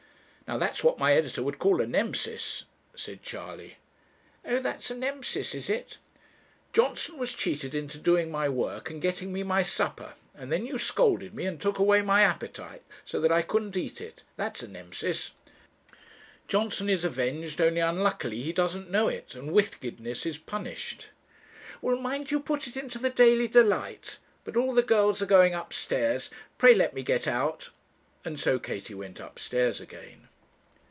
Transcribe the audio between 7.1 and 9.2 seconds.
was cheated into doing my work, and